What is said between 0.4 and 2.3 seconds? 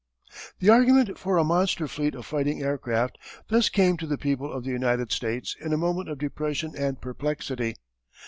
The argument for a monster fleet of